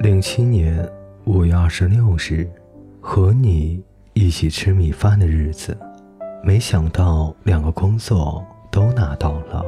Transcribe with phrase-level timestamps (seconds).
[0.00, 0.88] 零七年
[1.24, 2.48] 五月二十六日，
[3.00, 3.82] 和你
[4.12, 5.76] 一起吃米饭的日子，
[6.40, 9.64] 没想到两个工作都拿到了。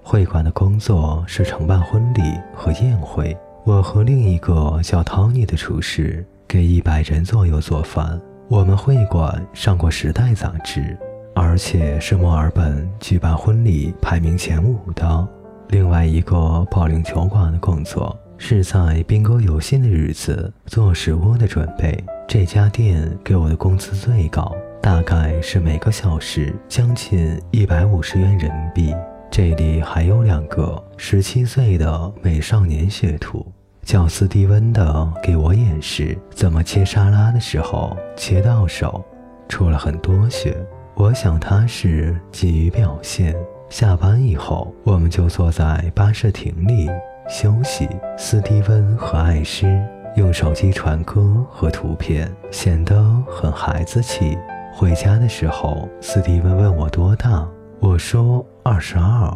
[0.00, 2.22] 会馆的工作是承办婚礼
[2.54, 8.20] 和宴会，我和另一个叫 Tony 的厨师给一百人左右做饭。
[8.46, 10.96] 我们会馆上过《时代》杂志，
[11.34, 15.28] 而且是墨尔本举办婚礼排名前五的。
[15.70, 22.02] 另外一个保龄球馆的工作是在兵哥有信的日子做食物的准备。
[22.28, 28.94] 这家店给我的工资最高，大概是每个小时将近一百五十元人民币。
[29.30, 33.46] 这里还有两个十七岁的美少年学徒，
[33.82, 39.04] 叫斯蒂温的，给我演示怎么切沙拉的时候切到手，
[39.48, 40.56] 出了很多血。
[40.94, 43.34] 我想他是急于表现。
[43.68, 46.88] 下班以后，我们就坐在巴士亭里
[47.28, 47.88] 休息。
[48.16, 49.82] 斯蒂温和艾诗
[50.16, 54.38] 用手机传歌和图片，显得很孩子气。
[54.74, 57.48] 回家的时候，斯蒂文问我多大，
[57.80, 59.32] 我说二十二。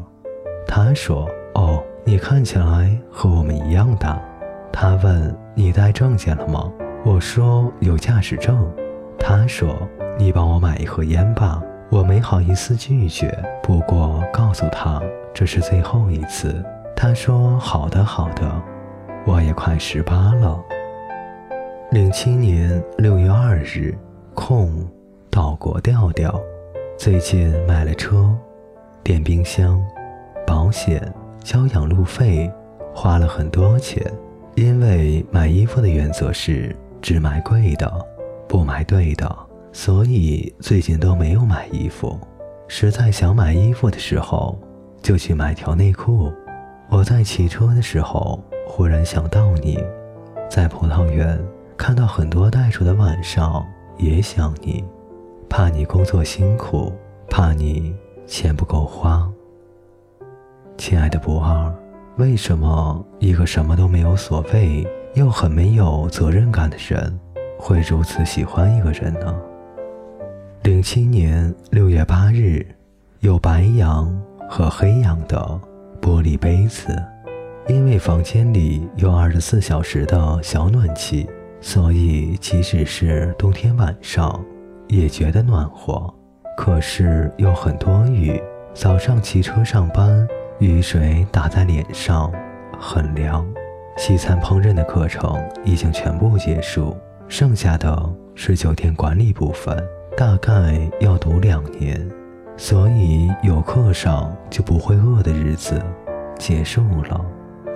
[0.66, 4.20] 他说：“哦，你看起来和我们一样大。”
[4.72, 6.70] 他问：“你带证件了吗？”
[7.04, 8.70] 我说：“有驾驶证。”
[9.18, 9.74] 他说
[10.18, 11.60] ：“你帮我买一盒烟吧。”
[11.90, 15.02] 我没好意思拒绝，不过告诉他
[15.34, 16.64] 这是最后一次。
[16.96, 18.62] 他说：“好的，好的。”
[19.26, 20.58] 我也快十八了。
[21.90, 23.94] 零七年六月二日，
[24.34, 24.86] 空，
[25.30, 26.40] 岛国调调。
[26.96, 28.34] 最近买了车，
[29.02, 29.82] 电冰箱，
[30.46, 32.50] 保险，交养路费，
[32.94, 34.02] 花了很多钱。
[34.54, 37.90] 因为买衣服的原则是只买贵的，
[38.48, 39.34] 不买对的。
[39.72, 42.18] 所以最近都没有买衣服，
[42.68, 44.58] 实在想买衣服的时候，
[45.02, 46.32] 就去买条内裤。
[46.90, 49.78] 我在骑车的时候，忽然想到你，
[50.50, 51.38] 在葡萄园
[51.76, 53.64] 看到很多袋鼠的晚上，
[53.96, 54.84] 也想你，
[55.48, 56.92] 怕你工作辛苦，
[57.28, 57.94] 怕你
[58.26, 59.30] 钱不够花。
[60.76, 61.72] 亲爱的不二，
[62.16, 67.16] 为什么一个什么都没有所谓又很没有责任感的人，
[67.56, 69.40] 会如此喜欢一个人呢？
[70.64, 72.66] 零七年六月八日，
[73.20, 74.12] 有白羊
[74.48, 75.60] 和黑羊的
[76.00, 76.86] 玻璃杯子。
[77.68, 81.28] 因为房间里有二十四小时的小暖气，
[81.60, 84.44] 所以即使是冬天晚上
[84.88, 86.12] 也觉得暖和。
[86.56, 88.42] 可是有很多雨，
[88.74, 90.26] 早上骑车上班，
[90.58, 92.32] 雨水打在脸上，
[92.78, 93.46] 很凉。
[93.96, 96.96] 西餐烹饪的课程已经全部结束，
[97.28, 99.76] 剩下的是酒店管理部分。
[100.16, 102.10] 大概要读两年，
[103.42, 105.80] 有课上就不会饿的日子
[106.38, 107.20] 结束了。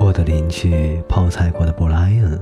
[0.01, 2.41] 我的邻居泡菜国的布莱恩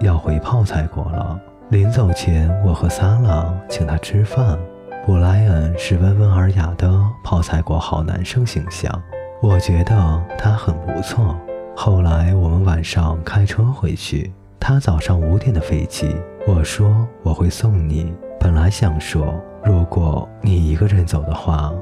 [0.00, 1.38] 要回泡菜国了。
[1.70, 4.58] 临走前，我和萨拉请他吃饭。
[5.06, 6.90] 布莱恩是温文尔雅的
[7.22, 9.02] 泡菜国好男生形象，
[9.42, 11.36] 我觉得他很不错。
[11.76, 16.14] 后来我们晚上开车回去，他早上五点的飞机。
[16.46, 18.14] 我说我会送你。
[18.38, 21.72] 本来想说，如果你一个人走的话，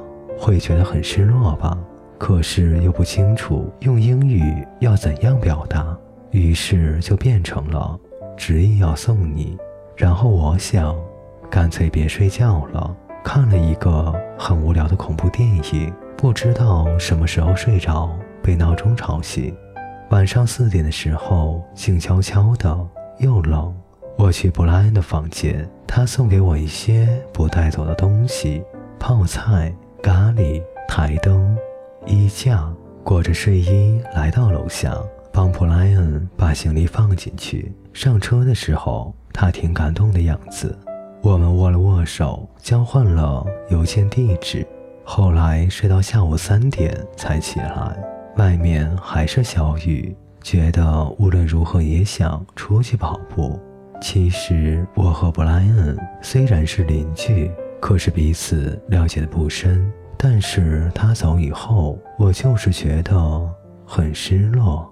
[0.43, 1.79] 会觉得很失落吧？
[2.19, 5.97] 可是又不清楚用英语要怎样表达，
[6.33, 7.97] 于是就变成了
[8.37, 9.57] 执意要送你。
[9.97, 10.97] 然后我想，
[11.49, 12.93] 干脆别睡觉了，
[13.23, 18.11] 看了一个很无聊的恐怖电影，不知道什么时候睡着，
[18.43, 19.57] 被闹钟吵醒。
[20.11, 22.77] 晚上四点的时候，静悄悄的，
[23.19, 23.73] 又冷。
[24.19, 28.61] 我去布莱恩的房间，他送给我一些不带走的东西：
[28.99, 29.73] 泡菜、
[30.03, 31.57] 咖喱、台灯、
[32.07, 32.69] 衣架。
[33.05, 34.97] 裹着睡衣来到楼下，
[35.33, 37.73] 帮布莱恩把行李放进去。
[37.93, 40.77] 上车的时候，他挺感动的样子。
[41.21, 44.67] 我们握了握手，交换了邮件地址。
[45.05, 47.97] 后来睡到下午三点才起来，
[48.37, 53.59] 外面还是小雨，觉得无论如何也想出去跑步。
[54.01, 57.51] 其实我和布莱恩虽然是邻居，
[57.83, 59.93] 可是彼此了解的不深。
[60.17, 63.51] 但是他走以后，我就是觉得
[63.85, 64.89] 很失落。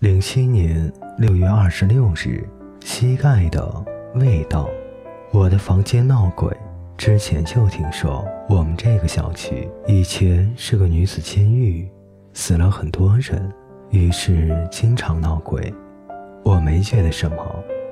[0.00, 2.44] 零七年六月二十六日，
[2.84, 3.64] 膝盖的
[4.16, 4.68] 味道。
[5.30, 6.52] 我的房间闹鬼，
[6.96, 11.88] 之前就听说我们这个小区以前是个女子监狱，
[12.32, 13.52] 死了很多人，
[13.90, 15.72] 于是经常闹鬼。
[16.42, 17.36] 我没觉得什么。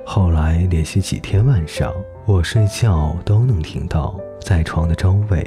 [0.09, 1.93] 后来连续几天晚上，
[2.25, 5.45] 我睡觉都能听到在床的周围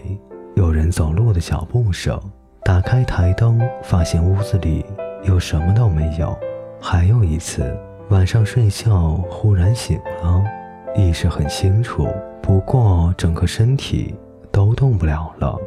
[0.55, 2.21] 有人走路的脚步声。
[2.63, 4.85] 打开台灯，发现屋子里
[5.23, 6.39] 又什么都没有。
[6.79, 7.75] 还有一次，
[8.11, 10.45] 晚上睡觉忽然醒了，
[10.95, 12.07] 意识很清楚，
[12.43, 14.15] 不过整个身体
[14.53, 15.59] 都动不了了。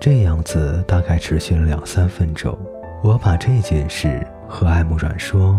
[0.00, 2.58] 这样子大概持续了两三分钟。
[3.00, 5.58] 我把这件事和艾木软说，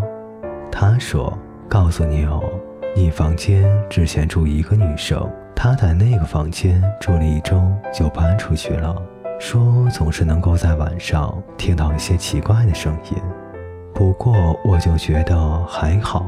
[0.69, 1.35] 他说
[1.69, 2.43] ：“告诉你哦，
[2.93, 7.61] 你房间之前住一个女生，她在那个房间住了一周
[7.93, 8.95] 就搬出去了，
[9.39, 13.17] 说总是能够在晚上听到一些奇怪的声音。”
[13.93, 14.33] 不过
[14.63, 16.25] 我就觉得还好，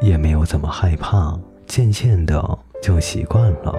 [0.00, 3.74] 也没有怎么害怕，渐渐的就习惯了。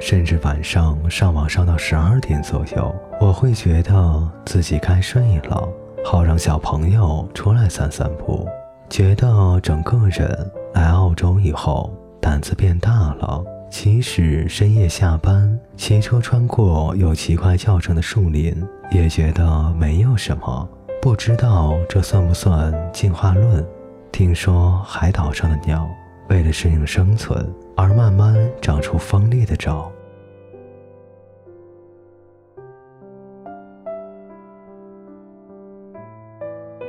[0.00, 5.68] 甚至晚上上网上到十二点左右，我会觉得自己该睡了，
[6.04, 8.46] 好让小朋友出来散散步。
[8.94, 13.44] 觉得整个人来澳洲以后胆子变大了。
[13.68, 18.54] 即使深夜下班，骑车穿过有奇怪叫声的树林，
[18.92, 20.68] 也觉得没有什么。
[21.02, 23.66] 不知道这算不算进化论？
[24.12, 25.90] 听说海岛上的鸟
[26.28, 29.90] 为了适应生存而慢慢长出锋利的爪。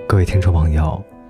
[0.07, 1.03] 各位听众朋友，